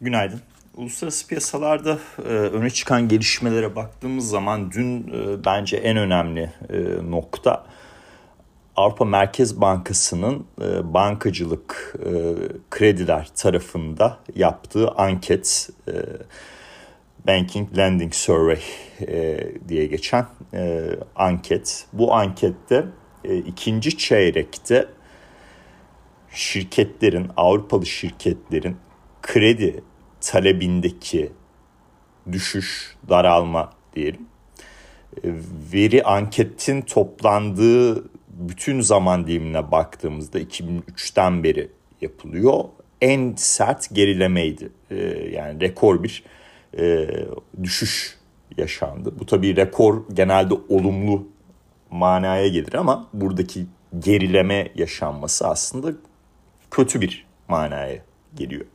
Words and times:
Günaydın. 0.00 0.40
Uluslararası 0.76 1.26
piyasalarda 1.26 1.98
e, 2.18 2.28
öne 2.28 2.70
çıkan 2.70 3.08
gelişmelere 3.08 3.76
baktığımız 3.76 4.28
zaman 4.28 4.70
dün 4.72 5.08
e, 5.08 5.44
bence 5.44 5.76
en 5.76 5.96
önemli 5.96 6.52
e, 6.70 7.10
nokta 7.10 7.66
Avrupa 8.76 9.04
Merkez 9.04 9.60
Bankası'nın 9.60 10.46
e, 10.62 10.94
bankacılık 10.94 11.96
e, 11.98 12.12
krediler 12.70 13.28
tarafında 13.36 14.18
yaptığı 14.34 14.88
anket 14.90 15.70
e, 15.88 15.92
Banking 17.26 17.78
Lending 17.78 18.14
Survey 18.14 18.62
e, 19.08 19.40
diye 19.68 19.86
geçen 19.86 20.26
e, 20.54 20.90
anket. 21.16 21.86
Bu 21.92 22.14
ankette 22.14 22.84
e, 23.24 23.36
ikinci 23.36 23.98
çeyrekte 23.98 24.88
şirketlerin, 26.30 27.30
Avrupalı 27.36 27.86
şirketlerin 27.86 28.76
kredi 29.24 29.82
talebindeki 30.20 31.32
düşüş, 32.32 32.96
daralma 33.08 33.72
diyelim. 33.96 34.26
E, 35.24 35.28
veri 35.72 36.02
anketin 36.02 36.82
toplandığı 36.82 38.04
bütün 38.28 38.80
zaman 38.80 39.26
dilimine 39.26 39.70
baktığımızda 39.70 40.40
2003'ten 40.40 41.44
beri 41.44 41.70
yapılıyor. 42.00 42.64
En 43.00 43.34
sert 43.36 43.94
gerilemeydi. 43.94 44.70
E, 44.90 44.96
yani 45.32 45.60
rekor 45.60 46.02
bir 46.02 46.24
e, 46.78 47.08
düşüş 47.62 48.18
yaşandı. 48.56 49.14
Bu 49.18 49.26
tabii 49.26 49.56
rekor 49.56 50.02
genelde 50.12 50.54
olumlu 50.68 51.28
manaya 51.90 52.48
gelir 52.48 52.74
ama 52.74 53.08
buradaki 53.12 53.66
gerileme 53.98 54.68
yaşanması 54.74 55.48
aslında 55.48 55.92
kötü 56.70 57.00
bir 57.00 57.26
manaya 57.48 57.98
geliyor. 58.34 58.66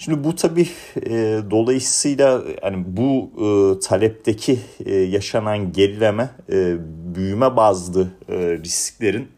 Şimdi 0.00 0.24
bu 0.24 0.34
tabii 0.36 0.68
e, 1.06 1.40
dolayısıyla 1.50 2.42
yani 2.62 2.84
bu 2.86 3.30
e, 3.36 3.80
talepteki 3.80 4.60
e, 4.86 4.94
yaşanan 4.94 5.72
gerileme 5.72 6.30
e, 6.52 6.76
büyüme 7.14 7.56
bazlı 7.56 8.08
e, 8.28 8.36
risklerin 8.38 9.28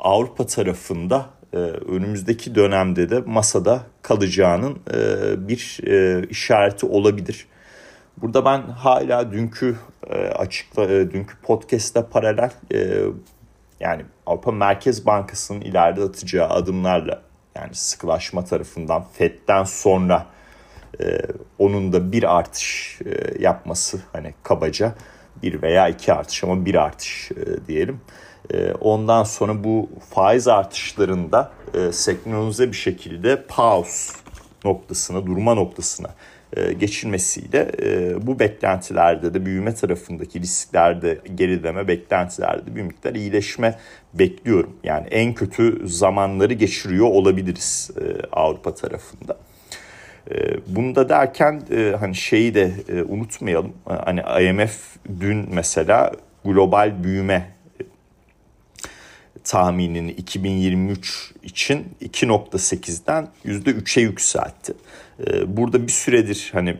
Avrupa 0.00 0.46
tarafında 0.46 1.26
e, 1.52 1.56
önümüzdeki 1.56 2.54
dönemde 2.54 3.10
de 3.10 3.20
masada 3.20 3.82
kalacağının 4.02 4.78
e, 4.94 5.48
bir 5.48 5.80
e, 5.86 6.26
işareti 6.28 6.86
olabilir. 6.86 7.46
Burada 8.16 8.44
ben 8.44 8.60
hala 8.60 9.32
dünkü 9.32 9.76
e, 10.10 10.14
açıkla 10.14 10.84
e, 10.84 11.10
dünkü 11.10 11.36
podcast'te 11.42 12.02
paralel 12.02 12.50
e, 12.74 13.00
yani 13.80 14.02
Avrupa 14.26 14.52
Merkez 14.52 15.06
Bankası'nın 15.06 15.60
ileride 15.60 16.02
atacağı 16.02 16.48
adımlarla 16.48 17.27
yani 17.60 17.74
sıkılaşma 17.74 18.44
tarafından 18.44 19.04
FED'den 19.12 19.64
sonra 19.64 20.26
e, 21.00 21.20
onun 21.58 21.92
da 21.92 22.12
bir 22.12 22.36
artış 22.36 22.98
e, 23.04 23.42
yapması 23.42 24.00
hani 24.12 24.34
kabaca 24.42 24.94
bir 25.42 25.62
veya 25.62 25.88
iki 25.88 26.12
artış 26.12 26.44
ama 26.44 26.64
bir 26.64 26.74
artış 26.74 27.30
e, 27.30 27.66
diyelim. 27.66 28.00
E, 28.50 28.72
ondan 28.72 29.24
sonra 29.24 29.64
bu 29.64 29.90
faiz 30.10 30.48
artışlarında 30.48 31.52
e, 31.74 31.92
senkronize 31.92 32.68
bir 32.68 32.76
şekilde 32.76 33.46
pause 33.46 34.12
noktasına, 34.64 35.26
durma 35.26 35.54
noktasına 35.54 36.08
e, 36.56 36.72
geçilmesiyle 36.72 37.70
e, 37.82 38.26
bu 38.26 38.38
beklentilerde 38.38 39.34
de 39.34 39.46
büyüme 39.46 39.74
tarafındaki 39.74 40.40
risklerde 40.40 41.18
gerileme 41.34 41.88
beklentilerde 41.88 42.76
bir 42.76 42.82
miktar 42.82 43.14
iyileşme 43.14 43.78
bekliyorum. 44.14 44.76
Yani 44.84 45.06
en 45.06 45.34
kötü 45.34 45.88
zamanları 45.88 46.52
geçiriyor 46.52 47.06
olabiliriz 47.06 47.90
e, 48.00 48.26
Avrupa 48.32 48.74
tarafında. 48.74 49.36
Bunu 50.66 50.94
da 50.94 51.08
derken 51.08 51.62
hani 52.00 52.14
şeyi 52.14 52.54
de 52.54 52.72
unutmayalım. 53.08 53.72
Hani 53.84 54.20
IMF 54.20 54.96
dün 55.20 55.48
mesela 55.54 56.12
global 56.44 57.04
büyüme 57.04 57.46
tahminini 59.48 60.10
2023 60.10 61.32
için 61.42 61.86
2.8'den 62.02 63.28
%3'e 63.44 64.02
yükseltti. 64.02 64.74
Ee, 65.26 65.56
burada 65.56 65.86
bir 65.86 65.92
süredir 65.92 66.50
hani 66.52 66.76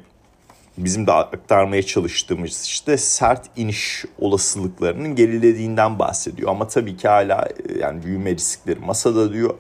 bizim 0.79 1.07
de 1.07 1.13
aktarmaya 1.13 1.83
çalıştığımız 1.83 2.65
işte 2.65 2.97
sert 2.97 3.47
iniş 3.57 4.05
olasılıklarının 4.19 5.15
gerilediğinden 5.15 5.99
bahsediyor. 5.99 6.51
Ama 6.51 6.69
tabii 6.69 6.97
ki 6.97 7.09
hala 7.09 7.49
e, 7.69 7.79
yani 7.79 8.03
büyüme 8.03 8.31
riskleri 8.31 8.81
masada 8.81 9.33
diyor. 9.33 9.55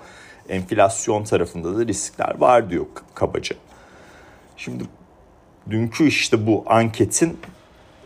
Enflasyon 0.49 1.25
tarafında 1.25 1.79
da 1.79 1.87
riskler 1.87 2.41
var 2.41 2.71
diyor 2.71 2.87
kabaca. 3.15 3.57
Şimdi 4.57 4.85
dünkü 5.71 6.07
işte 6.07 6.47
bu 6.47 6.65
anketin 6.67 7.39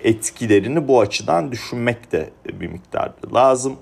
etkilerini 0.05 0.89
bu 0.89 1.01
açıdan 1.01 1.53
düşünmek 1.53 2.13
de 2.13 2.31
bir 2.53 2.67
miktar 2.67 3.13
lazım. 3.35 3.77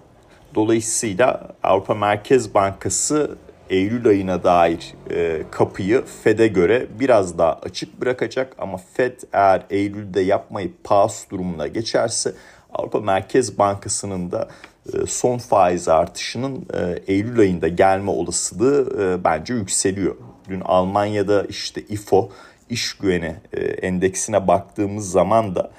Dolayısıyla 0.55 1.49
Avrupa 1.63 1.95
Merkez 1.95 2.55
Bankası 2.55 3.37
Eylül 3.71 4.09
ayına 4.09 4.45
dair 4.45 4.95
e, 5.11 5.43
kapıyı 5.51 6.05
Fed'e 6.23 6.47
göre 6.47 6.87
biraz 7.01 7.39
daha 7.39 7.53
açık 7.53 8.01
bırakacak 8.01 8.57
ama 8.59 8.81
Fed 8.95 9.21
eğer 9.33 9.63
Eylül'de 9.71 10.21
yapmayıp 10.21 10.85
pause 10.85 11.31
durumuna 11.31 11.67
geçerse 11.67 12.33
Avrupa 12.73 13.01
Merkez 13.01 13.59
Bankası'nın 13.59 14.31
da 14.31 14.49
e, 14.95 15.07
son 15.07 15.39
faiz 15.39 15.89
artışının 15.89 16.67
e, 16.75 17.13
Eylül 17.13 17.41
ayında 17.41 17.69
gelme 17.69 18.11
olasılığı 18.11 19.03
e, 19.03 19.25
bence 19.25 19.55
yükseliyor. 19.55 20.17
Dün 20.49 20.61
Almanya'da 20.61 21.45
işte 21.45 21.81
IFO 21.81 22.31
iş 22.71 22.95
güveni 22.95 23.37
e, 23.53 23.61
endeksine 23.61 24.49
baktığımız 24.49 25.11
zaman 25.11 25.55
da 25.55 25.71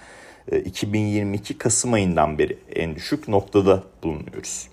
2022 0.66 1.58
Kasım 1.58 1.94
ayından 1.94 2.38
beri 2.38 2.58
en 2.76 2.96
düşük 2.96 3.28
noktada 3.28 3.84
bulunuyoruz. 4.04 4.68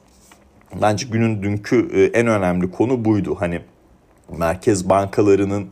Bence 0.83 1.07
günün 1.11 1.43
dünkü 1.43 1.89
e, 1.93 2.19
en 2.19 2.27
önemli 2.27 2.71
konu 2.71 3.05
buydu. 3.05 3.37
Hani 3.41 3.61
merkez 4.39 4.89
bankalarının 4.89 5.69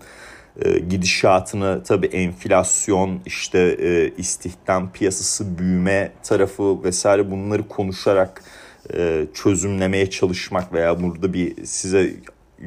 e, 0.65 0.79
gidişatını 0.79 1.83
tabii 1.85 2.07
enflasyon 2.07 3.21
işte 3.27 3.59
e, 3.59 4.13
istihdam 4.19 4.93
piyasası 4.93 5.59
büyüme 5.59 6.13
tarafı 6.23 6.85
vesaire 6.85 7.31
bunları 7.31 7.69
konuşarak 7.69 8.43
çözümlemeye 9.35 10.11
çalışmak 10.11 10.73
veya 10.73 11.03
burada 11.03 11.33
bir 11.33 11.67
size 11.67 12.13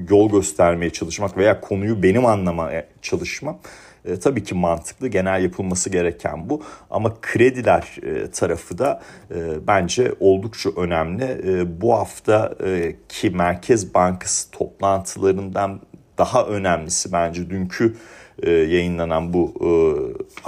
yol 0.09 0.31
göstermeye 0.31 0.89
çalışmak 0.89 1.37
veya 1.37 1.61
konuyu 1.61 2.03
benim 2.03 2.25
anlamaya 2.25 2.87
çalışmam 3.01 3.59
e, 4.09 4.19
tabii 4.19 4.43
ki 4.43 4.55
mantıklı 4.55 5.07
genel 5.07 5.43
yapılması 5.43 5.89
gereken 5.89 6.49
bu 6.49 6.63
ama 6.89 7.13
krediler 7.21 7.97
e, 8.03 8.31
tarafı 8.31 8.77
da 8.77 9.01
e, 9.35 9.67
bence 9.67 10.13
oldukça 10.19 10.69
önemli. 10.69 11.23
E, 11.23 11.81
bu 11.81 11.93
hafta 11.93 12.55
e, 12.65 12.95
ki 13.09 13.29
Merkez 13.29 13.93
Bankası 13.93 14.51
toplantılarından 14.51 15.81
daha 16.17 16.45
önemlisi 16.45 17.11
bence 17.11 17.49
dünkü 17.49 17.95
e, 18.43 18.51
yayınlanan 18.51 19.33
bu 19.33 19.53
e, 19.61 19.69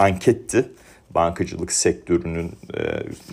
anketti 0.02 0.66
bankacılık 1.16 1.72
sektörünün 1.72 2.52
e, 2.78 2.82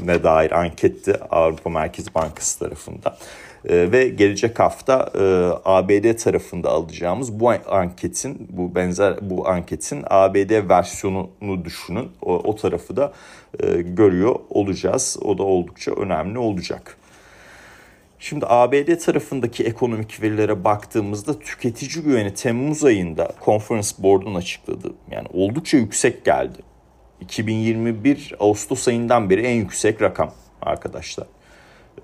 ne 0.05 0.23
dair 0.23 0.51
anketti 0.51 1.17
Avrupa 1.31 1.71
Merkez 1.71 2.15
Bankası 2.15 2.59
tarafından. 2.59 3.17
E, 3.65 3.93
ve 3.93 4.09
gelecek 4.09 4.59
hafta 4.59 5.11
e, 5.15 5.21
ABD 5.65 6.17
tarafında 6.17 6.71
alacağımız 6.71 7.41
bu 7.41 7.53
anketin 7.69 8.49
bu 8.51 8.75
benzer 8.75 9.31
bu 9.31 9.49
anketin 9.49 10.05
ABD 10.11 10.69
versiyonunu 10.69 11.65
düşünün. 11.65 12.09
O, 12.23 12.35
o 12.35 12.57
tarafı 12.57 12.97
da 12.97 13.13
e, 13.61 13.83
görüyor 13.83 14.37
olacağız. 14.51 15.19
O 15.23 15.39
da 15.39 15.43
oldukça 15.43 15.93
önemli 15.93 16.39
olacak. 16.39 16.97
Şimdi 18.19 18.47
ABD 18.49 18.99
tarafındaki 18.99 19.65
ekonomik 19.65 20.23
verilere 20.23 20.65
baktığımızda 20.65 21.39
tüketici 21.39 22.05
güveni 22.05 22.35
Temmuz 22.35 22.85
ayında 22.85 23.33
Conference 23.45 23.89
Board'un 23.99 24.35
açıkladı. 24.35 24.93
Yani 25.11 25.29
oldukça 25.33 25.77
yüksek 25.77 26.25
geldi. 26.25 26.59
2021 27.21 28.35
Ağustos 28.41 28.89
ayından 28.89 29.31
beri 29.31 29.41
en 29.43 29.55
yüksek 29.55 30.03
rakam 30.03 30.33
arkadaşlar. 30.63 31.27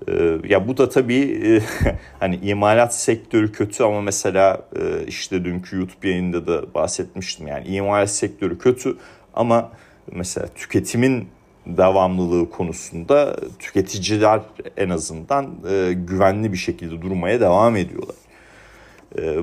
Ee, 0.07 0.37
ya 0.47 0.67
bu 0.67 0.77
da 0.77 0.89
tabii 0.89 1.41
e, 1.45 1.61
hani 2.19 2.35
imalat 2.35 2.95
sektörü 2.95 3.51
kötü 3.51 3.83
ama 3.83 4.01
mesela 4.01 4.61
e, 4.79 5.05
işte 5.07 5.45
dünkü 5.45 5.75
YouTube 5.77 6.09
yayında 6.09 6.47
da 6.47 6.73
bahsetmiştim. 6.73 7.47
Yani 7.47 7.67
imalat 7.67 8.09
sektörü 8.09 8.57
kötü 8.57 8.97
ama 9.33 9.71
mesela 10.11 10.47
tüketimin 10.47 11.27
devamlılığı 11.65 12.49
konusunda 12.49 13.35
tüketiciler 13.59 14.41
en 14.77 14.89
azından 14.89 15.55
e, 15.69 15.93
güvenli 15.93 16.51
bir 16.53 16.57
şekilde 16.57 17.01
durmaya 17.01 17.39
devam 17.39 17.75
ediyorlar. 17.75 18.15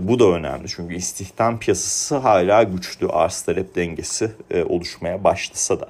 Bu 0.01 0.19
da 0.19 0.25
önemli 0.25 0.69
çünkü 0.69 0.95
istihdam 0.95 1.59
piyasası 1.59 2.17
hala 2.17 2.63
güçlü 2.63 3.09
arz 3.09 3.43
talep 3.43 3.75
dengesi 3.75 4.31
oluşmaya 4.69 5.25
başlasa 5.25 5.81
da. 5.81 5.89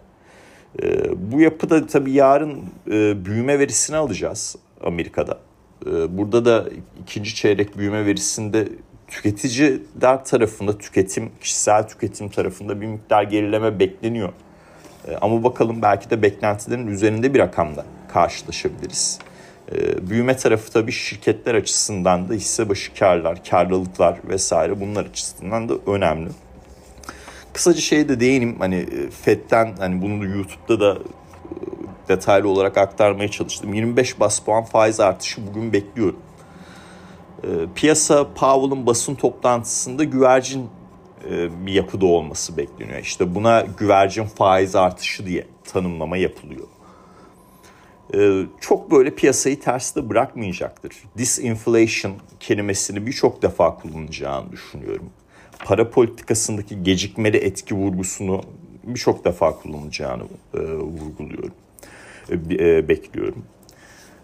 E, 0.82 1.10
bu 1.32 1.40
yapıda 1.40 1.86
tabii 1.86 2.12
yarın 2.12 2.60
e, 2.90 3.24
büyüme 3.24 3.58
verisini 3.58 3.96
alacağız 3.96 4.56
Amerika'da. 4.84 5.38
E, 5.86 6.18
burada 6.18 6.44
da 6.44 6.64
ikinci 7.02 7.34
çeyrek 7.34 7.78
büyüme 7.78 8.06
verisinde 8.06 8.68
tüketiciler 9.08 10.24
tarafında 10.24 10.78
tüketim, 10.78 11.30
kişisel 11.40 11.88
tüketim 11.88 12.28
tarafında 12.28 12.80
bir 12.80 12.86
miktar 12.86 13.22
gerileme 13.22 13.78
bekleniyor. 13.78 14.32
E, 15.08 15.16
ama 15.16 15.44
bakalım 15.44 15.82
belki 15.82 16.10
de 16.10 16.22
beklentilerin 16.22 16.86
üzerinde 16.86 17.34
bir 17.34 17.38
rakamda 17.38 17.84
karşılaşabiliriz. 18.12 19.18
Büyüme 20.02 20.36
tarafı 20.36 20.72
tabii 20.72 20.92
şirketler 20.92 21.54
açısından 21.54 22.28
da 22.28 22.34
hisse 22.34 22.68
başı 22.68 22.94
karlar, 22.94 23.44
karlılıklar 23.44 24.18
vesaire 24.28 24.80
bunlar 24.80 25.04
açısından 25.06 25.68
da 25.68 25.74
önemli. 25.86 26.28
Kısaca 27.54 27.80
şeye 27.80 28.08
de 28.08 28.20
değineyim 28.20 28.56
hani 28.58 28.74
e, 28.74 29.10
FED'den 29.10 29.74
hani 29.78 30.02
bunu 30.02 30.24
YouTube'da 30.24 30.80
da 30.80 30.98
detaylı 32.08 32.48
olarak 32.48 32.78
aktarmaya 32.78 33.28
çalıştım. 33.28 33.74
25 33.74 34.20
bas 34.20 34.40
puan 34.40 34.64
faiz 34.64 35.00
artışı 35.00 35.46
bugün 35.46 35.72
bekliyorum. 35.72 36.20
Piyasa 37.74 38.34
Powell'ın 38.34 38.86
basın 38.86 39.14
toplantısında 39.14 40.04
güvercin 40.04 40.70
bir 41.66 41.72
yapıda 41.72 42.06
olması 42.06 42.56
bekleniyor. 42.56 42.98
İşte 42.98 43.34
buna 43.34 43.64
güvercin 43.78 44.24
faiz 44.24 44.76
artışı 44.76 45.26
diye 45.26 45.46
tanımlama 45.64 46.16
yapılıyor. 46.16 46.66
Çok 48.60 48.90
böyle 48.90 49.14
piyasayı 49.14 49.60
terste 49.60 50.08
bırakmayacaktır. 50.08 50.96
Disinflation 51.18 52.12
kelimesini 52.40 53.06
birçok 53.06 53.42
defa 53.42 53.74
kullanacağını 53.74 54.52
düşünüyorum. 54.52 55.10
Para 55.64 55.90
politikasındaki 55.90 56.82
gecikmeli 56.82 57.36
etki 57.36 57.74
vurgusunu 57.74 58.40
birçok 58.82 59.24
defa 59.24 59.52
kullanacağını 59.58 60.22
e, 60.54 60.58
vurguluyorum, 60.60 61.54
e, 62.30 62.34
e, 62.54 62.88
bekliyorum. 62.88 63.44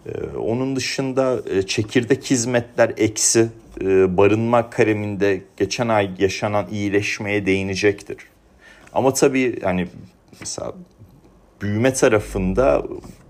E, 0.05 0.37
onun 0.37 0.75
dışında 0.75 1.41
e, 1.49 1.61
çekirdek 1.61 2.23
hizmetler 2.23 2.93
eksi 2.97 3.47
e, 3.81 4.17
barınma 4.17 4.69
kaleminde 4.69 5.41
geçen 5.57 5.87
ay 5.87 6.11
yaşanan 6.19 6.67
iyileşmeye 6.71 7.45
değinecektir. 7.45 8.17
Ama 8.93 9.13
tabii 9.13 9.61
hani 9.61 9.87
mesela 10.39 10.73
büyüme 11.61 11.93
tarafında 11.93 12.83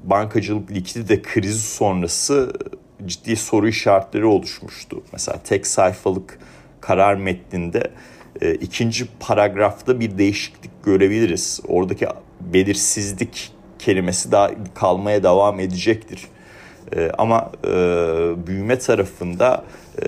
bankacılık 0.04 0.72
likidite 0.72 1.22
krizi 1.22 1.62
sonrası 1.62 2.54
ciddi 3.06 3.36
soru 3.36 3.68
işaretleri 3.68 4.26
oluşmuştu. 4.26 5.04
Mesela 5.12 5.40
tek 5.44 5.68
sayfalık 5.68 6.40
karar 6.82 7.16
metninde 7.16 7.92
e, 8.42 8.54
ikinci 8.54 9.08
paragrafta 9.20 10.00
bir 10.00 10.18
değişiklik 10.18 10.84
görebiliriz. 10.84 11.60
Oradaki 11.68 12.08
belirsizlik 12.40 13.52
kelimesi 13.80 14.32
daha 14.32 14.52
kalmaya 14.74 15.24
devam 15.24 15.60
edecektir. 15.60 16.28
E, 16.96 17.12
ama 17.18 17.52
e, 17.64 17.70
büyüme 18.48 18.80
tarafında 18.80 19.64
e, 20.04 20.08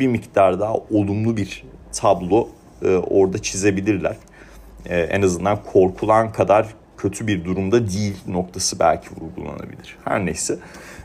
bir 0.00 0.06
miktar 0.06 0.60
daha 0.60 0.74
olumlu 0.74 1.36
bir 1.36 1.64
tablo 1.92 2.48
e, 2.82 2.96
orada 2.96 3.42
çizebilirler. 3.42 4.16
E, 4.86 5.00
en 5.00 5.22
azından 5.22 5.58
korkulan 5.72 6.32
kadar 6.32 6.66
kötü 7.02 7.26
bir 7.26 7.44
durumda 7.44 7.88
değil 7.88 8.16
noktası 8.28 8.78
belki 8.78 9.08
vurgulanabilir. 9.10 9.96
Her 10.04 10.26
neyse 10.26 10.58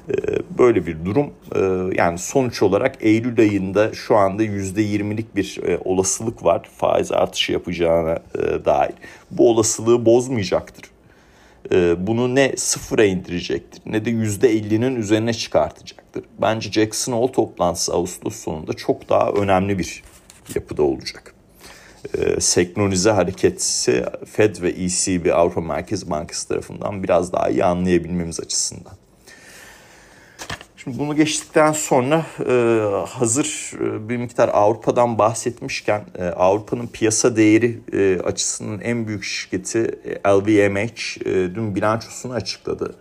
e, 0.09 0.13
böyle 0.57 0.87
bir 0.87 1.05
durum 1.05 1.33
e, 1.55 1.59
yani 1.97 2.17
sonuç 2.17 2.63
olarak 2.63 2.95
Eylül 2.99 3.39
ayında 3.39 3.93
şu 3.93 4.15
anda 4.15 4.43
%20'lik 4.43 5.35
bir 5.35 5.59
e, 5.63 5.77
olasılık 5.85 6.43
var 6.43 6.69
faiz 6.77 7.11
artışı 7.11 7.51
yapacağına 7.51 8.19
dair. 8.65 8.93
Bu 9.31 9.49
olasılığı 9.49 10.05
bozmayacaktır. 10.05 10.85
Bunu 11.97 12.35
ne 12.35 12.53
sıfıra 12.57 13.05
indirecektir 13.05 13.81
ne 13.85 14.05
de 14.05 14.11
%50'nin 14.11 14.95
üzerine 14.95 15.33
çıkartacaktır. 15.33 16.23
Bence 16.41 16.71
Jackson 16.71 17.13
Hole 17.13 17.31
toplantısı 17.31 17.93
Ağustos 17.93 18.35
sonunda 18.35 18.73
çok 18.73 19.09
daha 19.09 19.29
önemli 19.29 19.79
bir 19.79 20.03
yapıda 20.55 20.83
olacak 20.83 21.34
e, 22.17 22.41
senkronize 22.41 23.11
hareketi 23.11 24.05
Fed 24.31 24.61
ve 24.61 24.69
ECB 24.69 25.33
Avrupa 25.33 25.61
Merkez 25.61 26.09
Bankası 26.09 26.47
tarafından 26.47 27.03
biraz 27.03 27.33
daha 27.33 27.49
iyi 27.49 27.65
anlayabilmemiz 27.65 28.39
açısından. 28.39 28.93
Şimdi 30.85 30.99
bunu 30.99 31.15
geçtikten 31.15 31.71
sonra 31.71 32.25
e, 32.49 32.53
hazır 33.07 33.71
e, 33.81 34.09
bir 34.09 34.17
miktar 34.17 34.49
Avrupa'dan 34.53 35.17
bahsetmişken 35.17 36.05
e, 36.15 36.23
Avrupa'nın 36.23 36.87
piyasa 36.87 37.35
değeri 37.35 37.79
açısından 38.23 38.79
en 38.81 39.07
büyük 39.07 39.23
şirketi 39.23 39.99
LVMH 40.27 41.25
dün 41.55 41.75
bilançosunu 41.75 42.33
açıkladı. 42.33 42.95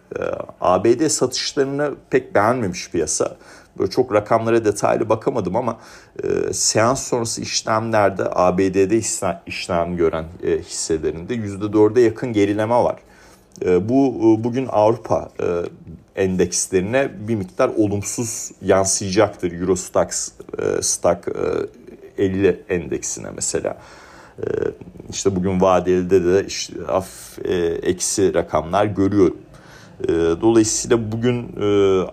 ABD 0.60 1.08
satışlarını 1.08 1.94
pek 2.10 2.34
beğenmemiş 2.34 2.90
piyasa. 2.90 3.36
Böyle 3.78 3.90
çok 3.90 4.14
rakamlara 4.14 4.64
detaylı 4.64 5.08
bakamadım 5.08 5.56
ama 5.56 5.78
e, 6.24 6.52
seans 6.52 7.02
sonrası 7.02 7.40
işlemlerde 7.40 8.24
ABD'de 8.30 8.98
işlem 9.46 9.96
gören 9.96 10.24
e, 10.42 10.58
hisselerinde 10.58 11.34
%4'e 11.34 12.00
yakın 12.00 12.32
gerileme 12.32 12.74
var. 12.74 12.96
E, 13.64 13.88
bu 13.88 14.14
e, 14.18 14.44
bugün 14.44 14.66
Avrupa 14.66 15.28
e, 15.40 15.46
endekslerine 16.22 17.10
bir 17.28 17.34
miktar 17.34 17.68
olumsuz 17.68 18.50
yansıyacaktır. 18.62 19.60
Eurostox 19.60 20.32
e, 20.58 20.82
Stock 20.82 21.28
e, 22.18 22.24
50 22.24 22.64
endeksine 22.68 23.28
mesela. 23.36 23.78
E, 24.38 24.44
işte 25.10 25.36
bugün 25.36 25.60
vadelide 25.60 26.24
de 26.24 26.46
işte 26.46 26.74
af 26.88 27.38
e, 27.44 27.54
eksi 27.64 28.34
rakamlar 28.34 28.84
görüyorum. 28.84 29.36
Ee, 30.02 30.12
dolayısıyla 30.40 31.12
bugün 31.12 31.56
e, 31.60 31.64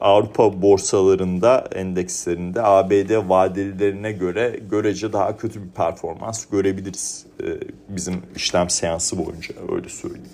Avrupa 0.01 0.61
borsalarında 0.61 1.67
endekslerinde 1.75 2.61
ABD 2.61 3.29
vadelilerine 3.29 4.11
göre 4.11 4.59
görece 4.69 5.13
daha 5.13 5.37
kötü 5.37 5.63
bir 5.63 5.69
performans 5.69 6.45
görebiliriz. 6.45 7.25
Ee, 7.43 7.45
bizim 7.89 8.21
işlem 8.35 8.69
seansı 8.69 9.17
boyunca 9.17 9.55
öyle 9.75 9.89
söyleyeyim. 9.89 10.29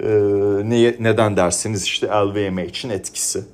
Ee, 0.00 0.08
ne, 0.70 0.94
neden 1.00 1.36
derseniz 1.36 1.84
işte 1.84 2.06
LVMH'in 2.06 2.90
etkisi. 2.90 3.44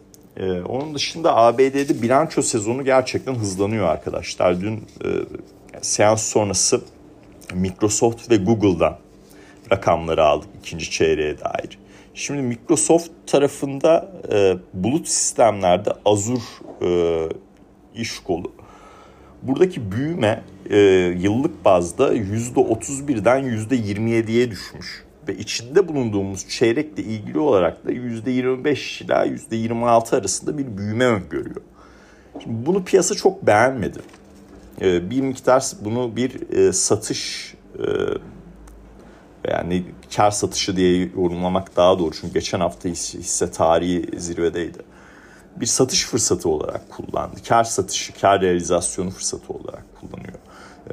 Onun 0.69 0.95
dışında 0.95 1.37
ABD'de 1.37 2.03
bilanço 2.03 2.43
sezonu 2.43 2.85
gerçekten 2.85 3.35
hızlanıyor 3.35 3.89
arkadaşlar. 3.89 4.61
Dün 4.61 4.77
e, 4.77 5.09
seans 5.81 6.23
sonrası 6.23 6.81
Microsoft 7.55 8.31
ve 8.31 8.37
Google'dan 8.37 8.99
rakamları 9.73 10.25
aldık 10.25 10.49
ikinci 10.63 10.91
çeyreğe 10.91 11.41
dair. 11.41 11.79
Şimdi 12.15 12.43
Microsoft 12.43 13.11
tarafında 13.27 14.13
e, 14.33 14.57
bulut 14.75 15.09
sistemlerde 15.09 15.93
Azure 16.05 16.41
e, 16.83 17.29
iş 17.95 18.19
kolu. 18.19 18.53
Buradaki 19.43 19.93
büyüme 19.93 20.43
e, 20.71 20.79
yıllık 21.19 21.65
bazda 21.65 22.15
%31'den 22.15 23.45
%27'ye 23.45 24.51
düşmüş. 24.51 25.05
Ve 25.29 25.37
içinde 25.37 25.89
bulunduğumuz 25.89 26.49
çeyrekle 26.49 27.03
ilgili 27.03 27.39
olarak 27.39 27.87
da 27.87 27.93
%25 27.93 29.05
ila 29.05 29.27
%26 29.27 30.17
arasında 30.17 30.59
bir 30.59 30.79
büyüme 30.79 31.07
öngörüyor. 31.07 31.63
Şimdi 32.43 32.67
bunu 32.67 32.85
piyasa 32.85 33.15
çok 33.15 33.47
beğenmedi. 33.47 33.99
E, 34.81 35.11
bir 35.11 35.21
miktar 35.21 35.65
bunu 35.81 36.17
bir 36.17 36.53
e, 36.53 36.73
satış 36.73 37.55
e, 37.79 37.85
yani 39.51 39.85
kar 40.17 40.31
satışı 40.31 40.77
diye 40.77 40.99
yorumlamak 41.17 41.77
daha 41.77 41.99
doğru. 41.99 42.11
Çünkü 42.21 42.35
geçen 42.35 42.61
hafta 42.61 42.89
hisse 42.89 43.51
tarihi 43.51 44.21
zirvedeydi. 44.21 44.79
Bir 45.57 45.67
satış 45.67 46.07
fırsatı 46.07 46.49
olarak 46.49 46.91
kullandı. 46.91 47.37
Kar 47.49 47.65
satışı, 47.65 48.21
kar 48.21 48.41
realizasyonu 48.41 49.11
fırsatı 49.11 49.53
olarak 49.53 49.85
kullanıyor. 50.01 50.39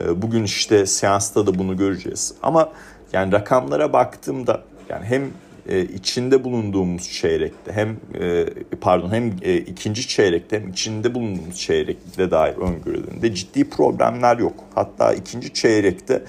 Ee, 0.01 0.22
bugün 0.22 0.43
işte 0.43 0.86
seansta 0.86 1.48
da 1.48 1.60
bunu 1.60 1.77
göreceğiz. 1.77 2.34
Ama 2.43 2.70
yani 3.13 3.31
rakamlara 3.31 3.93
baktığımda 3.93 4.62
yani 4.89 5.05
hem 5.05 5.31
e, 5.70 5.81
içinde 5.81 6.43
bulunduğumuz 6.43 7.10
çeyrekte 7.12 7.72
hem 7.72 7.98
e, 8.22 8.46
pardon 8.81 9.10
hem 9.10 9.34
e, 9.41 9.58
ikinci 9.58 10.08
çeyrekte 10.08 10.62
hem 10.62 10.70
içinde 10.70 11.15
bulunduğumuz 11.15 11.58
çeyrekte 11.58 12.31
dair 12.31 12.55
öngörülerinde 12.55 13.36
ciddi 13.36 13.70
problemler 13.70 14.38
yok. 14.38 14.53
Hatta 14.75 15.13
ikinci 15.13 15.53
çeyrekte 15.53 16.24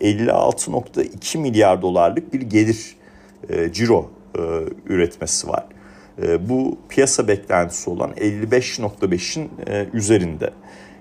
56.2 0.00 1.38
milyar 1.38 1.82
dolarlık 1.82 2.32
bir 2.32 2.40
gelir 2.40 2.96
e, 3.48 3.72
ciro 3.72 4.10
e, 4.34 4.40
üretmesi 4.86 5.48
var. 5.48 5.64
E, 6.22 6.48
bu 6.48 6.78
piyasa 6.88 7.28
beklentisi 7.28 7.90
olan 7.90 8.10
55.5'in 8.10 9.50
e, 9.66 9.86
üzerinde. 9.92 10.50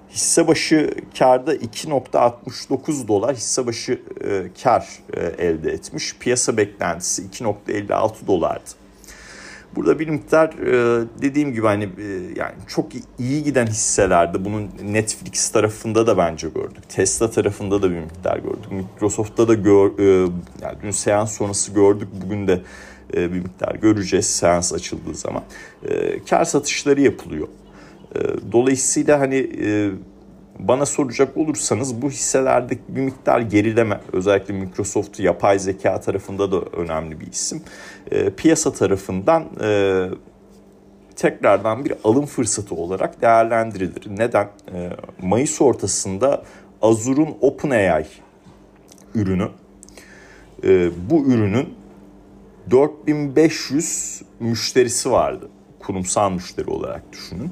Hisse 0.10 0.48
başı 0.48 0.92
karda 1.18 1.56
2.69 1.56 3.08
dolar 3.08 3.36
hisse 3.36 3.68
başı 3.68 4.02
e, 4.24 4.44
kar 4.64 4.88
e, 5.14 5.22
elde 5.22 5.72
etmiş. 5.72 6.16
Piyasa 6.20 6.58
beklentisi 6.58 7.22
2.56 7.22 8.28
dolardı. 8.28 8.85
Burada 9.76 10.00
bir 10.00 10.10
miktar 10.10 10.50
e, 10.50 11.06
dediğim 11.22 11.54
gibi 11.54 11.66
hani 11.66 11.84
e, 11.84 12.08
yani 12.36 12.54
çok 12.68 12.88
iyi 13.20 13.44
giden 13.44 13.68
hisselerde 13.68 14.46
bunun 14.46 14.70
Netflix 14.84 15.50
tarafında 15.50 16.08
da 16.08 16.18
bence 16.18 16.50
gördük. 16.50 16.90
Tesla 16.90 17.32
tarafında 17.32 17.82
da 17.82 17.92
bir 17.92 18.00
miktar 18.00 18.38
gördük. 18.38 18.72
Microsoft'ta 18.72 19.48
da 19.48 19.54
gör, 19.54 20.00
e, 20.00 20.30
yani 20.62 20.78
dün 20.84 20.92
seans 20.92 21.38
sonrası 21.38 21.72
gördük. 21.72 22.08
Bugün 22.26 22.48
de 22.48 22.62
bir 23.14 23.40
miktar 23.40 23.76
göreceğiz 23.76 24.26
seans 24.26 24.74
açıldığı 24.74 25.16
zaman. 25.16 25.44
Kar 26.30 26.46
satışları 26.46 27.02
yapılıyor. 27.02 27.48
Dolayısıyla 28.52 29.20
hani 29.20 29.50
bana 30.60 30.86
soracak 30.86 31.38
olursanız 31.38 32.02
bu 32.02 32.10
hisselerdeki 32.10 32.82
bir 32.88 33.02
miktar 33.02 33.40
gerileme 33.40 34.02
özellikle 34.14 34.54
Microsoft 34.54 35.20
yapay 35.20 35.60
zeka 35.60 36.02
tarafında 36.02 36.52
da 36.52 36.62
önemli 36.62 37.20
bir 37.20 37.28
isim. 37.28 37.64
E, 38.12 38.30
piyasa 38.30 38.74
tarafından 38.74 39.46
e, 39.64 40.10
tekrardan 41.16 41.86
bir 41.86 41.94
alım 42.04 42.26
fırsatı 42.26 42.76
olarak 42.76 43.22
değerlendirilir. 43.22 44.04
Neden? 44.18 44.50
E, 44.74 44.90
Mayıs 45.22 45.62
ortasında 45.62 46.44
Azure'un 46.82 47.38
OpenAI 47.42 48.06
ürünü 49.16 49.50
e, 50.64 50.90
bu 51.10 51.26
ürünün 51.26 51.74
4500 52.72 54.22
müşterisi 54.40 55.12
vardı. 55.12 55.50
Kurumsal 55.80 56.32
müşteri 56.32 56.70
olarak 56.70 57.14
düşünün 57.14 57.52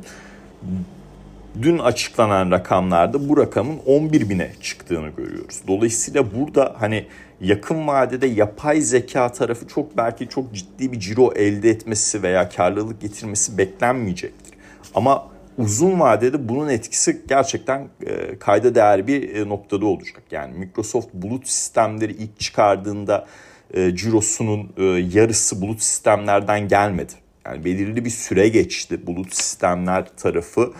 dün 1.62 1.78
açıklanan 1.78 2.52
rakamlarda 2.52 3.30
bu 3.30 3.38
rakamın 3.38 3.78
11 3.86 4.30
bine 4.30 4.52
çıktığını 4.62 5.10
görüyoruz. 5.10 5.62
Dolayısıyla 5.68 6.36
burada 6.36 6.76
hani 6.80 7.06
yakın 7.42 7.88
vadede 7.88 8.28
yapay 8.28 8.82
zeka 8.82 9.32
tarafı 9.32 9.68
çok 9.68 9.98
belki 9.98 10.30
çok 10.30 10.54
ciddi 10.54 10.92
bir 10.92 11.00
ciro 11.00 11.34
elde 11.36 11.70
etmesi 11.70 12.24
veya 12.24 12.50
karlılık 12.50 13.02
getirmesi 13.02 13.58
beklenmeyecektir. 13.58 14.54
Ama 14.96 15.28
uzun 15.58 16.00
vadede 16.00 16.50
bunun 16.50 16.70
etkisi 16.70 17.22
gerçekten 17.28 17.88
e, 18.06 18.40
kayda 18.40 18.76
değer 18.76 19.08
bir 19.08 19.36
e, 19.36 19.50
noktada 19.50 19.86
olacak. 19.86 20.24
Yani 20.32 20.58
Microsoft 20.58 21.14
bulut 21.14 21.48
sistemleri 21.48 22.12
ilk 22.12 22.40
çıkardığında 22.40 23.28
e, 23.74 23.96
cirosunun 23.96 24.74
e, 24.78 24.84
yarısı 24.84 25.62
bulut 25.62 25.82
sistemlerden 25.82 26.68
gelmedi. 26.68 27.14
Yani 27.46 27.66
belirli 27.66 28.06
bir 28.06 28.10
süre 28.10 28.50
geçti 28.50 29.08
bulut 29.08 29.36
sistemler 29.36 30.06
tarafı 30.18 30.74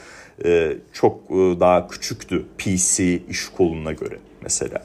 e, 0.46 0.78
çok 0.94 1.32
e, 1.32 1.34
daha 1.60 1.88
küçüktü 1.88 2.46
PC 2.58 3.20
iş 3.30 3.48
koluna 3.48 3.92
göre 3.92 4.18
mesela 4.42 4.84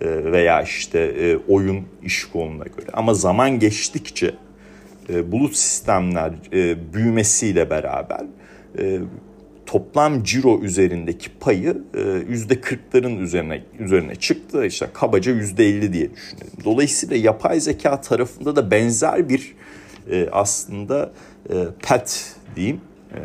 e, 0.00 0.32
veya 0.32 0.62
işte 0.62 1.38
oyun 1.48 1.84
iş 2.02 2.24
koluna 2.24 2.64
göre. 2.64 2.86
Ama 2.92 3.14
zaman 3.14 3.58
geçtikçe 3.58 4.34
bulut 5.08 5.56
sistemler 5.56 6.32
büyümesiyle 6.92 7.70
beraber 7.70 8.20
toplam 9.66 10.22
ciro 10.22 10.60
üzerindeki 10.62 11.30
payı 11.40 11.82
yüzde 12.28 12.60
kırkların 12.60 13.18
üzerine 13.18 13.62
üzerine 13.78 14.14
çıktı. 14.14 14.66
İşte 14.66 14.88
kabaca 14.92 15.32
yüzde 15.32 15.66
elli 15.66 15.92
diye 15.92 16.10
düşünelim. 16.14 16.64
Dolayısıyla 16.64 17.16
yapay 17.16 17.60
zeka 17.60 18.00
tarafında 18.00 18.56
da 18.56 18.70
benzer 18.70 19.28
bir 19.28 19.54
aslında 20.32 21.12
pet 21.82 22.34
diyeyim 22.56 22.80
e, 23.14 23.20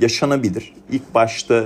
yaşanabilir. 0.00 0.74
İlk 0.90 1.14
başta 1.14 1.64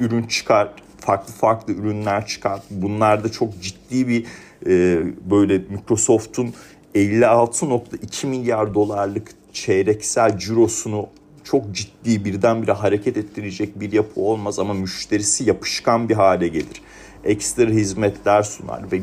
ürün 0.00 0.22
çıkar, 0.22 0.68
farklı 1.00 1.32
farklı 1.32 1.72
ürünler 1.72 2.26
çıkar. 2.26 2.60
Bunlarda 2.70 3.32
çok 3.32 3.62
ciddi 3.62 4.08
bir 4.08 4.26
e, 4.66 5.02
böyle 5.30 5.58
Microsoft'un 5.58 6.54
56.2 6.94 8.26
milyar 8.26 8.74
dolarlık 8.74 9.28
çeyreksel 9.52 10.38
cirosunu 10.38 11.08
çok 11.44 11.72
ciddi 11.72 12.24
birdenbire 12.24 12.72
hareket 12.72 13.16
ettirecek 13.16 13.80
bir 13.80 13.92
yapı 13.92 14.20
olmaz 14.20 14.58
ama 14.58 14.74
müşterisi 14.74 15.44
yapışkan 15.44 16.08
bir 16.08 16.14
hale 16.14 16.48
gelir. 16.48 16.82
Ekstra 17.24 17.70
hizmetler 17.70 18.42
sunar 18.42 18.92
ve 18.92 19.00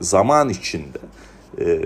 zaman 0.00 0.48
içinde 0.48 0.98
e, 1.60 1.80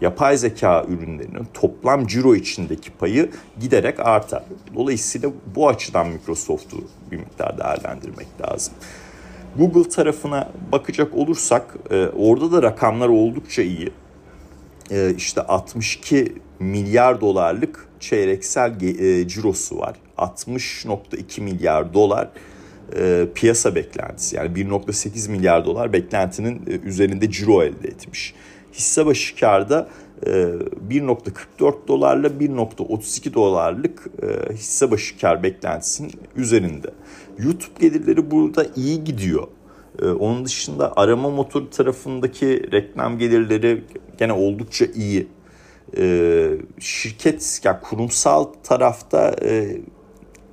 yapay 0.00 0.36
zeka 0.36 0.84
ürünlerinin 0.88 1.46
toplam 1.54 2.06
ciro 2.06 2.34
içindeki 2.34 2.90
payı 2.90 3.30
giderek 3.60 4.00
artar. 4.00 4.42
Dolayısıyla 4.74 5.30
bu 5.54 5.68
açıdan 5.68 6.08
Microsoft'u 6.08 6.76
bir 7.10 7.16
miktar 7.16 7.58
değerlendirmek 7.58 8.26
lazım. 8.40 8.74
Google 9.56 9.88
tarafına 9.88 10.52
bakacak 10.72 11.14
olursak 11.14 11.76
e, 11.90 12.06
orada 12.06 12.52
da 12.52 12.62
rakamlar 12.62 13.08
oldukça 13.08 13.62
iyi. 13.62 13.92
E, 14.90 15.14
işte 15.16 15.40
62 15.40 16.34
milyar 16.58 17.20
dolarlık 17.20 17.88
çeyreksel 18.00 18.80
e, 18.82 19.28
cirosu 19.28 19.78
var. 19.78 19.96
60.2 20.18 21.40
milyar 21.40 21.94
dolar 21.94 22.28
piyasa 23.34 23.74
beklentisi 23.74 24.36
yani 24.36 24.48
1.8 24.48 25.30
milyar 25.30 25.64
dolar 25.64 25.92
beklentinin 25.92 26.80
üzerinde 26.84 27.30
ciro 27.30 27.62
elde 27.62 27.88
etmiş 27.88 28.34
hisse 28.72 29.06
başı 29.06 29.36
karda 29.36 29.88
1.44 30.26 31.84
e, 31.84 31.88
dolarla 31.88 32.26
1.32 32.26 33.34
dolarlık 33.34 34.06
e, 34.22 34.52
hisse 34.54 34.90
başı 34.90 35.18
kar 35.18 35.42
beklentisinin 35.42 36.12
üzerinde. 36.36 36.90
YouTube 37.38 37.80
gelirleri 37.80 38.30
burada 38.30 38.66
iyi 38.76 39.04
gidiyor. 39.04 39.46
E, 40.02 40.06
onun 40.06 40.44
dışında 40.44 40.92
arama 40.96 41.30
motoru 41.30 41.70
tarafındaki 41.70 42.72
reklam 42.72 43.18
gelirleri 43.18 43.84
gene 44.18 44.32
oldukça 44.32 44.84
iyi. 44.84 45.28
Şirket 46.80 47.60
yani 47.64 47.80
kurumsal 47.82 48.44
tarafta 48.44 49.36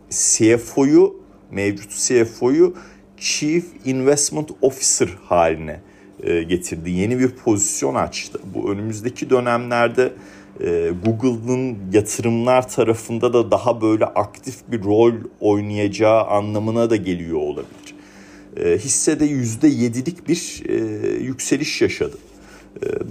CFO'yu 0.10 1.16
mevcut 1.52 1.92
CFO'yu 1.92 2.76
Chief 3.18 3.66
Investment 3.86 4.52
Officer 4.62 5.10
haline 5.26 5.82
getirdi. 6.24 6.92
Yeni 6.92 7.20
bir 7.20 7.30
pozisyon 7.30 7.96
açtı. 7.96 8.40
Bu 8.56 8.72
önümüzdeki 8.72 9.30
dönemlerde 9.30 10.14
e, 10.62 10.92
Google'ın 11.06 11.78
yatırımlar 11.94 12.70
tarafında 12.70 13.34
da 13.34 13.52
daha 13.52 13.82
böyle 13.82 14.06
aktif 14.06 14.56
bir 14.68 14.84
rol 14.84 15.14
oynayacağı 15.40 16.24
anlamına 16.24 16.90
da 16.90 16.96
geliyor 16.96 17.38
olabilir. 17.38 17.96
E, 18.58 18.78
hissede 18.78 19.26
%7'lik 19.28 20.28
bir 20.28 20.64
yükseliş 21.22 21.82
yaşadı. 21.82 22.18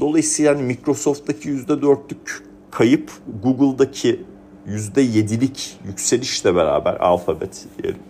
Dolayısıyla 0.00 0.52
yani 0.52 0.62
Microsoft'taki 0.62 1.48
%4'lük 1.48 2.42
kayıp 2.70 3.10
Google'daki 3.42 4.20
%7'lik 4.68 5.78
yükselişle 5.86 6.54
beraber 6.54 6.94
Alphabet 6.94 7.64
diyelim 7.78 8.00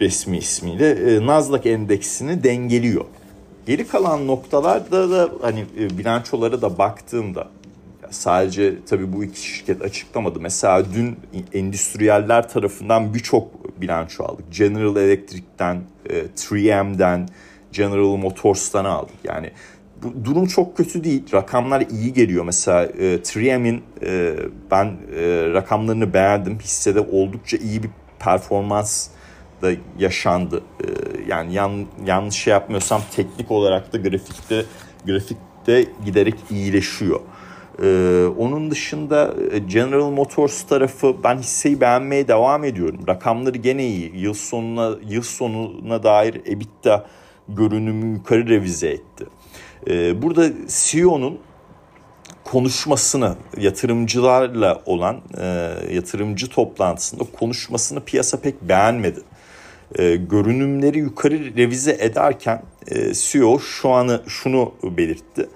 resmi 0.00 0.38
ismiyle 0.38 1.18
Nasdaq 1.26 1.70
endeksini 1.70 2.44
dengeliyor. 2.44 3.04
Geri 3.66 3.88
kalan 3.88 4.26
noktalarda 4.26 5.10
da 5.10 5.30
hani 5.42 5.64
e, 5.78 5.98
bilançolara 5.98 6.62
da 6.62 6.78
baktığımda 6.78 7.48
sadece 8.10 8.74
tabii 8.88 9.12
bu 9.12 9.24
iki 9.24 9.40
şirket 9.40 9.82
açıklamadı. 9.82 10.40
Mesela 10.40 10.84
dün 10.94 11.16
endüstriyeller 11.52 12.48
tarafından 12.48 13.14
birçok 13.14 13.80
bilanço 13.80 14.24
aldık. 14.24 14.44
General 14.52 14.96
Electric'ten, 14.96 15.82
3M'den, 16.36 17.18
e, 17.18 17.26
General 17.72 18.16
Motors'tan 18.16 18.84
aldık. 18.84 19.16
Yani 19.24 19.50
bu 20.02 20.24
durum 20.24 20.46
çok 20.46 20.76
kötü 20.76 21.04
değil. 21.04 21.24
Rakamlar 21.32 21.80
iyi 21.80 22.12
geliyor. 22.12 22.44
Mesela 22.44 22.86
3M'in 22.86 23.82
e, 24.02 24.36
ben 24.70 24.96
rakamlarını 25.54 26.14
beğendim. 26.14 26.58
Hissede 26.58 27.00
oldukça 27.00 27.56
iyi 27.56 27.82
bir 27.82 27.90
performans 28.18 29.08
da 29.62 29.72
yaşandı. 29.98 30.62
Ee, 30.80 30.86
yani 31.28 31.54
yan, 31.54 31.86
yanlış 32.06 32.34
şey 32.34 32.50
yapmıyorsam 32.50 33.02
teknik 33.16 33.50
olarak 33.50 33.92
da 33.92 33.98
grafikte 33.98 34.64
grafikte 35.06 35.86
giderek 36.04 36.34
iyileşiyor. 36.50 37.20
Ee, 37.82 38.26
onun 38.38 38.70
dışında 38.70 39.34
e, 39.52 39.58
General 39.58 40.10
Motors 40.10 40.62
tarafı 40.62 41.16
ben 41.24 41.38
hisseyi 41.38 41.80
beğenmeye 41.80 42.28
devam 42.28 42.64
ediyorum. 42.64 43.00
Rakamları 43.08 43.58
gene 43.58 43.86
iyi. 43.86 44.12
Yıl 44.16 44.34
sonuna 44.34 44.96
yıl 45.08 45.22
sonuna 45.22 46.02
dair 46.02 46.34
EBITDA 46.34 47.06
görünümü 47.48 48.12
yukarı 48.12 48.48
revize 48.48 48.88
etti. 48.88 49.26
Ee, 49.88 50.22
burada 50.22 50.48
CEO'nun 50.68 51.38
konuşmasını 52.44 53.36
yatırımcılarla 53.56 54.82
olan 54.86 55.20
e, 55.38 55.44
yatırımcı 55.94 56.48
toplantısında 56.48 57.24
konuşmasını 57.38 58.04
piyasa 58.04 58.40
pek 58.40 58.62
beğenmedi 58.62 59.20
e, 59.98 60.16
görünümleri 60.16 60.98
yukarı 60.98 61.56
revize 61.56 61.96
ederken 62.00 62.62
e, 62.88 63.14
CEO 63.14 63.58
şu 63.58 63.90
anı 63.90 64.22
şunu 64.28 64.74
belirtti. 64.82 65.48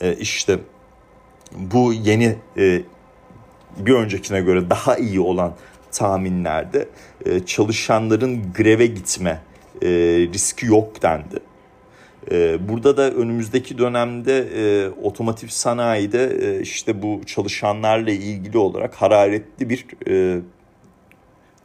E, 0.00 0.14
işte 0.14 0.58
bu 1.56 1.92
yeni 1.92 2.36
e, 2.56 2.82
bir 3.78 3.94
öncekine 3.94 4.40
göre 4.40 4.70
daha 4.70 4.96
iyi 4.96 5.20
olan 5.20 5.54
tahminlerde 5.92 6.88
e, 7.26 7.46
çalışanların 7.46 8.52
greve 8.52 8.86
gitme 8.86 9.40
e, 9.82 9.88
riski 10.32 10.66
yok 10.66 11.02
dendi. 11.02 11.40
E, 12.30 12.68
burada 12.68 12.96
da 12.96 13.10
önümüzdeki 13.10 13.78
dönemde 13.78 14.38
e, 14.38 14.88
otomotiv 14.88 15.48
sanayide 15.48 16.24
e, 16.24 16.60
işte 16.60 17.02
bu 17.02 17.20
çalışanlarla 17.26 18.10
ilgili 18.10 18.58
olarak 18.58 18.94
hararetli 18.94 19.68
bir 19.68 19.86
e, 20.08 20.40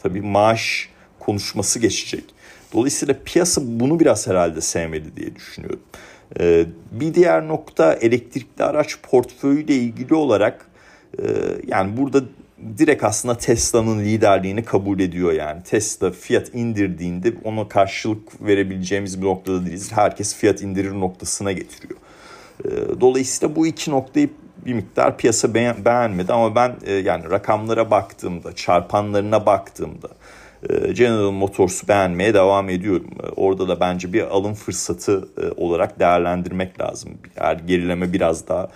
tabii 0.03 0.21
maaş 0.21 0.89
konuşması 1.29 1.79
geçecek. 1.79 2.23
Dolayısıyla 2.73 3.15
piyasa 3.25 3.61
bunu 3.65 3.99
biraz 3.99 4.27
herhalde 4.27 4.61
sevmedi 4.61 5.15
diye 5.15 5.35
düşünüyorum. 5.35 5.79
Ee, 6.39 6.65
bir 6.91 7.13
diğer 7.13 7.47
nokta 7.47 7.93
elektrikli 7.93 8.63
araç 8.63 8.97
portföyüyle 9.03 9.75
ilgili 9.75 10.13
olarak 10.13 10.65
e, 11.19 11.25
yani 11.67 11.97
burada 11.97 12.21
direkt 12.77 13.03
aslında 13.03 13.37
Tesla'nın 13.37 13.99
liderliğini 13.99 14.65
kabul 14.65 14.99
ediyor 14.99 15.31
yani. 15.31 15.63
Tesla 15.63 16.11
fiyat 16.11 16.55
indirdiğinde 16.55 17.33
ona 17.43 17.67
karşılık 17.67 18.41
verebileceğimiz 18.41 19.21
bir 19.21 19.27
noktada 19.27 19.65
değiliz. 19.65 19.91
Herkes 19.91 20.35
fiyat 20.35 20.61
indirir 20.61 20.91
noktasına 20.91 21.51
getiriyor. 21.51 21.99
Ee, 22.65 22.69
dolayısıyla 23.01 23.55
bu 23.55 23.67
iki 23.67 23.91
noktayı 23.91 24.29
bir 24.65 24.73
miktar 24.73 25.17
piyasa 25.17 25.53
beğenmedi 25.53 26.33
ama 26.33 26.55
ben 26.55 26.75
e, 26.85 26.93
yani 26.93 27.29
rakamlara 27.31 27.91
baktığımda, 27.91 28.55
çarpanlarına 28.55 29.45
baktığımda 29.45 30.09
General 30.93 31.31
Motors'u 31.31 31.87
beğenmeye 31.87 32.33
devam 32.33 32.69
ediyorum. 32.69 33.07
E, 33.23 33.27
orada 33.27 33.67
da 33.67 33.79
bence 33.79 34.13
bir 34.13 34.21
alım 34.21 34.53
fırsatı 34.53 35.29
olarak 35.57 35.99
değerlendirmek 35.99 36.81
lazım. 36.81 37.11
Eğer 37.37 37.55
gerileme 37.55 38.13
biraz 38.13 38.47
daha 38.47 38.69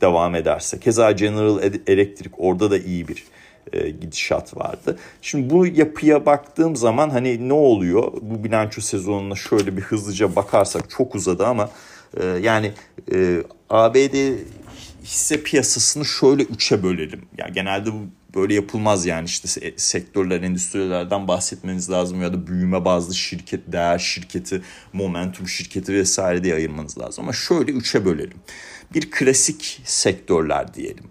devam 0.00 0.34
ederse. 0.34 0.80
Keza 0.80 1.12
General 1.12 1.62
Electric 1.86 2.30
orada 2.38 2.70
da 2.70 2.78
iyi 2.78 3.08
bir 3.08 3.24
gidişat 4.00 4.56
vardı. 4.56 4.98
Şimdi 5.22 5.50
bu 5.50 5.66
yapıya 5.66 6.26
baktığım 6.26 6.76
zaman 6.76 7.10
hani 7.10 7.48
ne 7.48 7.52
oluyor? 7.52 8.12
Bu 8.20 8.44
bilanço 8.44 8.80
sezonuna 8.80 9.34
şöyle 9.34 9.76
bir 9.76 9.82
hızlıca 9.82 10.36
bakarsak 10.36 10.90
çok 10.90 11.14
uzadı 11.14 11.46
ama 11.46 11.70
yani 12.42 12.72
ABD 13.70 14.36
hisse 15.04 15.42
piyasasını 15.42 16.04
şöyle 16.04 16.42
üçe 16.42 16.82
bölelim. 16.82 17.22
Yani 17.38 17.52
genelde 17.52 17.92
bu 17.92 17.98
böyle 18.34 18.54
yapılmaz 18.54 19.06
yani 19.06 19.24
işte 19.24 19.72
sektörler, 19.76 20.42
endüstrilerden 20.42 21.28
bahsetmeniz 21.28 21.90
lazım 21.90 22.22
ya 22.22 22.32
da 22.32 22.46
büyüme 22.46 22.84
bazlı 22.84 23.14
şirket, 23.14 23.72
değer 23.72 23.98
şirketi, 23.98 24.62
momentum 24.92 25.48
şirketi 25.48 25.94
vesaire 25.94 26.44
diye 26.44 26.54
ayırmanız 26.54 26.98
lazım. 26.98 27.24
Ama 27.24 27.32
şöyle 27.32 27.72
üçe 27.72 28.04
bölelim. 28.04 28.38
Bir 28.94 29.10
klasik 29.10 29.80
sektörler 29.84 30.74
diyelim. 30.74 31.04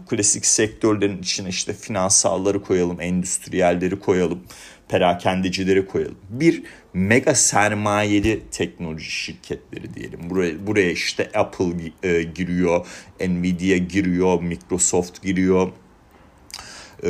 Bu 0.00 0.06
klasik 0.06 0.46
sektörlerin 0.46 1.18
içine 1.18 1.48
işte 1.48 1.72
finansalları 1.72 2.62
koyalım, 2.62 3.00
endüstriyelleri 3.00 4.00
koyalım, 4.00 4.42
perakendecileri 4.88 5.86
koyalım. 5.86 6.18
Bir 6.30 6.62
mega 6.94 7.34
sermayeli 7.34 8.42
teknoloji 8.50 9.10
şirketleri 9.10 9.94
diyelim. 9.94 10.30
Buraya, 10.30 10.66
buraya 10.66 10.90
işte 10.90 11.30
Apple 11.34 11.92
e, 12.02 12.22
giriyor, 12.22 12.86
Nvidia 13.20 13.76
giriyor, 13.76 14.42
Microsoft 14.42 15.22
giriyor, 15.22 15.72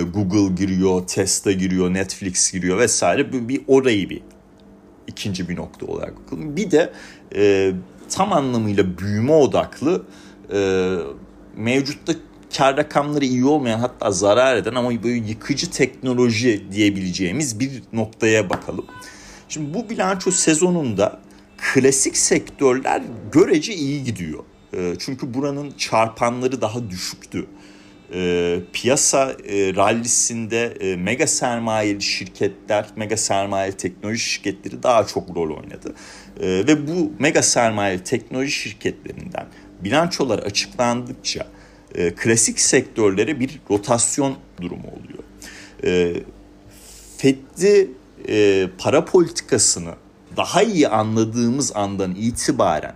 Google 0.01 0.55
giriyor, 0.55 1.07
Tesla 1.07 1.53
giriyor, 1.53 1.95
Netflix 1.95 2.53
giriyor 2.53 2.79
vesaire. 2.79 3.33
Bir, 3.33 3.49
bir 3.49 3.61
orayı 3.67 4.11
bir 4.11 4.23
ikinci 5.07 5.49
bir 5.49 5.57
nokta 5.57 5.87
olarak 5.87 6.17
bakalım. 6.17 6.57
Bir 6.57 6.71
de 6.71 6.93
e, 7.35 7.73
tam 8.11 8.33
anlamıyla 8.33 8.99
büyüme 8.99 9.33
odaklı 9.33 10.03
e, 10.53 10.91
mevcutta 11.57 12.13
kar 12.57 12.77
rakamları 12.77 13.25
iyi 13.25 13.45
olmayan 13.45 13.79
hatta 13.79 14.11
zarar 14.11 14.57
eden 14.57 14.75
ama 14.75 14.91
böyle 14.91 15.29
yıkıcı 15.29 15.71
teknoloji 15.71 16.67
diyebileceğimiz 16.73 17.61
bir 17.61 17.83
noktaya 17.93 18.51
bakalım. 18.51 18.85
Şimdi 19.49 19.75
bu 19.75 19.91
bilanço 19.91 20.31
sezonunda 20.31 21.21
klasik 21.57 22.17
sektörler 22.17 23.03
görece 23.33 23.75
iyi 23.75 24.05
gidiyor. 24.05 24.45
Ee, 24.75 24.95
çünkü 24.99 25.35
buranın 25.35 25.71
çarpanları 25.71 26.61
daha 26.61 26.91
düşüktü. 26.91 27.47
Ee, 28.15 28.61
piyasa 28.73 29.37
e, 29.49 29.75
rallisinde 29.77 30.65
e, 30.81 30.97
mega 30.97 31.27
sermayeli 31.27 32.03
şirketler, 32.03 32.87
mega 32.97 33.17
sermayeli 33.17 33.77
teknoloji 33.77 34.21
şirketleri 34.21 34.83
daha 34.83 35.07
çok 35.07 35.37
rol 35.37 35.57
oynadı. 35.57 35.95
Ee, 36.41 36.47
ve 36.49 36.89
bu 36.89 37.13
mega 37.19 37.43
sermayeli 37.43 38.05
teknoloji 38.05 38.51
şirketlerinden 38.51 39.47
bilançolar 39.81 40.39
açıklandıkça 40.39 41.47
e, 41.95 42.15
klasik 42.15 42.61
sektörlere 42.61 43.41
bir 43.41 43.61
rotasyon 43.71 44.37
durumu 44.61 44.89
oluyor. 44.89 45.25
E, 45.85 46.23
FED'li 47.17 47.91
e, 48.29 48.69
para 48.79 49.05
politikasını 49.05 49.95
daha 50.37 50.63
iyi 50.63 50.89
anladığımız 50.89 51.77
andan 51.77 52.15
itibaren 52.15 52.95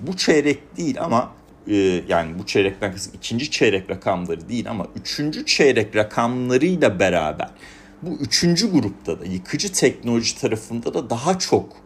bu 0.00 0.16
çeyrek 0.16 0.76
değil 0.76 1.02
ama 1.02 1.22
e, 1.22 1.41
yani 2.08 2.38
bu 2.38 2.46
çeyrekten 2.46 2.92
kısım 2.92 3.12
ikinci 3.16 3.50
çeyrek 3.50 3.90
rakamları 3.90 4.48
değil 4.48 4.70
ama 4.70 4.86
üçüncü 4.96 5.46
çeyrek 5.46 5.96
rakamlarıyla 5.96 6.98
beraber 6.98 7.50
bu 8.02 8.10
üçüncü 8.20 8.70
grupta 8.70 9.20
da 9.20 9.24
yıkıcı 9.24 9.72
teknoloji 9.72 10.38
tarafında 10.38 10.94
da 10.94 11.10
daha 11.10 11.38
çok 11.38 11.76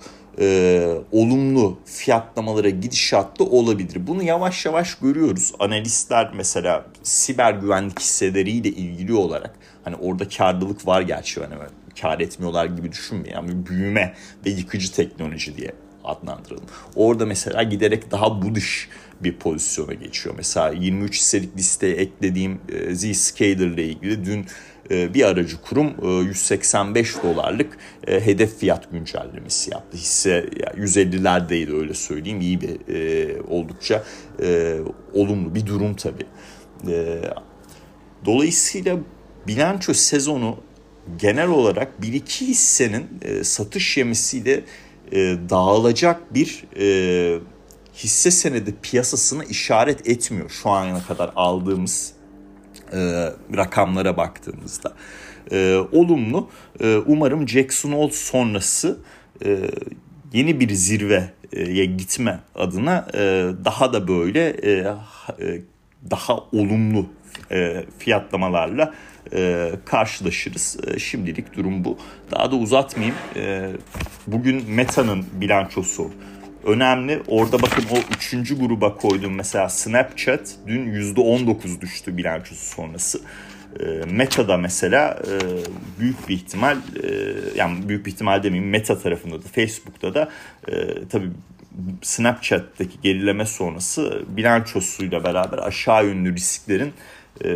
e, 0.41 0.99
olumlu 1.13 1.79
fiyatlamalara 1.85 2.69
gidişatlı 2.69 3.45
olabilir. 3.45 4.07
Bunu 4.07 4.23
yavaş 4.23 4.67
yavaş 4.67 4.95
görüyoruz. 4.95 5.53
Analistler 5.59 6.31
mesela 6.35 6.87
siber 7.03 7.53
güvenlik 7.53 8.01
hisseleriyle 8.01 8.69
ilgili 8.69 9.15
olarak 9.15 9.55
hani 9.85 9.97
orada 9.97 10.29
karlılık 10.29 10.87
var 10.87 11.01
gerçi 11.03 11.41
hani 11.41 11.55
kar 12.01 12.21
etmiyorlar 12.21 12.65
gibi 12.67 12.93
düşünmeyin. 12.93 13.35
Yani 13.35 13.67
büyüme 13.67 14.15
ve 14.47 14.51
yıkıcı 14.51 14.93
teknoloji 14.93 15.57
diye 15.57 15.73
adlandıralım. 16.07 16.65
Orada 16.95 17.27
mesela 17.27 17.63
giderek 17.63 18.11
daha 18.11 18.43
budiş 18.43 18.89
bir 19.21 19.37
pozisyona 19.37 19.95
geçiyor. 19.95 20.35
Mesela 20.39 20.71
23 20.71 21.15
hisselik 21.15 21.57
listeye 21.57 21.95
eklediğim 21.95 22.61
e, 22.69 22.95
Zscaler 22.95 23.67
ile 23.67 23.85
ilgili 23.85 24.25
dün 24.25 24.47
e, 24.91 25.15
bir 25.15 25.23
aracı 25.23 25.61
kurum 25.61 26.23
185 26.27 27.17
e, 27.17 27.23
dolarlık 27.23 27.79
hedef 28.07 28.59
fiyat 28.59 28.93
güncellemesi 28.93 29.71
yaptı. 29.71 29.97
Hisse 29.97 30.45
150'lerdeydi 30.77 31.77
öyle 31.77 31.95
söyleyeyim. 31.95 32.41
İyi 32.41 32.61
bir 32.61 32.77
oldukça 33.49 34.05
olumlu 35.13 35.55
bir 35.55 35.67
durum 35.67 35.97
tabii. 35.97 36.27
Dolayısıyla 38.25 38.99
bilanço 39.47 39.95
sezonu 39.95 40.57
genel 41.19 41.49
olarak 41.49 42.03
bir 42.03 42.13
iki 42.13 42.47
hissenin 42.47 43.07
satış 43.43 43.97
yemisiyle 43.97 44.65
dağılacak 45.51 46.35
bir 46.35 46.65
hisse 47.97 48.31
senedi 48.31 48.75
piyasasını 48.83 49.45
işaret 49.45 50.09
etmiyor 50.09 50.51
şu 50.51 50.71
ana 50.71 51.03
kadar 51.03 51.31
aldığımız 51.37 52.13
e, 52.93 52.99
rakamlara 53.57 54.17
baktığımızda. 54.17 54.93
E, 55.53 55.77
olumlu. 55.93 56.49
E, 56.81 56.97
umarım 56.97 57.49
Jackson 57.49 57.93
Hole 57.93 58.13
sonrası 58.13 58.99
e, 59.45 59.71
yeni 60.33 60.61
bir 60.61 60.71
zirveye 60.71 61.85
gitme 61.85 62.41
adına 62.55 63.09
e, 63.15 63.19
daha 63.65 63.93
da 63.93 64.09
böyle 64.09 64.49
e, 64.49 64.71
e, 65.41 65.63
daha 66.11 66.39
olumlu 66.53 67.07
e, 67.51 67.85
fiyatlamalarla 67.99 68.95
e, 69.33 69.71
karşılaşırız. 69.85 70.77
E, 70.87 70.99
şimdilik 70.99 71.57
durum 71.57 71.85
bu. 71.85 71.99
Daha 72.31 72.51
da 72.51 72.57
uzatmayayım. 72.57 73.17
E, 73.37 73.71
bugün 74.27 74.71
Meta'nın 74.71 75.27
bilançosu 75.33 76.11
önemli. 76.65 77.23
Orada 77.27 77.63
bakın 77.63 77.85
o 77.91 78.15
üçüncü 78.17 78.59
gruba 78.59 78.95
koydum 78.95 79.35
mesela 79.35 79.69
Snapchat 79.69 80.55
dün 80.67 80.93
%19 81.15 81.81
düştü 81.81 82.17
bilançosu 82.17 82.65
sonrası. 82.65 83.21
E, 83.81 83.85
Meta'da 84.11 84.57
mesela 84.57 85.19
e, 85.27 85.35
büyük 86.01 86.29
bir 86.29 86.35
ihtimal 86.35 86.77
e, 86.77 87.11
yani 87.57 87.89
büyük 87.89 88.07
bir 88.07 88.13
ihtimal 88.13 88.43
demeyeyim 88.43 88.71
Meta 88.71 88.99
tarafında 88.99 89.35
da 89.35 89.49
Facebook'ta 89.55 90.15
da 90.15 90.31
e, 90.69 90.75
tabii 91.09 91.31
Snapchat'taki 92.03 93.01
gerileme 93.03 93.47
sonrası 93.47 94.23
bilançosuyla 94.29 95.25
beraber 95.25 95.59
aşağı 95.59 96.07
yönlü 96.07 96.35
risklerin 96.35 96.93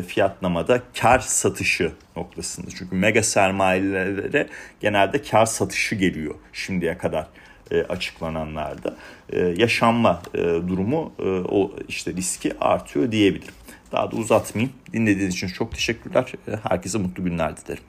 fiyatlamada 0.07 0.83
kar 1.01 1.19
satışı 1.19 1.93
noktasında. 2.17 2.67
Çünkü 2.79 2.97
mega 2.97 3.23
sermayelere 3.23 4.49
genelde 4.81 5.23
kar 5.23 5.47
satışı 5.47 5.95
geliyor 5.95 6.35
şimdiye 6.53 6.99
kadar 6.99 7.27
e, 7.71 7.83
açıklananlarda 7.83 8.97
e, 9.33 9.39
yaşanma 9.41 10.23
e, 10.35 10.39
durumu 10.39 11.13
e, 11.19 11.23
o 11.29 11.73
işte 11.89 12.13
riski 12.13 12.59
artıyor 12.61 13.13
diyebilirim. 13.13 13.55
Daha 13.93 14.13
da 14.13 14.17
uzatmayayım. 14.17 14.73
Dinlediğiniz 14.93 15.35
için 15.35 15.49
çok 15.49 15.73
teşekkürler. 15.73 16.33
E, 16.49 16.57
herkese 16.69 16.99
mutlu 16.99 17.25
günler 17.25 17.57
dilerim. 17.57 17.83